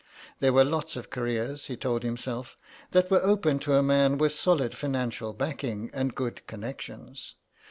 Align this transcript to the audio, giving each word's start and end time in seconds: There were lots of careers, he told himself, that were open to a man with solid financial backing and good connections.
There 0.39 0.51
were 0.51 0.63
lots 0.63 0.95
of 0.95 1.11
careers, 1.11 1.67
he 1.67 1.77
told 1.77 2.01
himself, 2.01 2.57
that 2.89 3.11
were 3.11 3.21
open 3.21 3.59
to 3.59 3.75
a 3.75 3.83
man 3.83 4.17
with 4.17 4.33
solid 4.33 4.75
financial 4.75 5.31
backing 5.31 5.91
and 5.93 6.15
good 6.15 6.47
connections. 6.47 7.35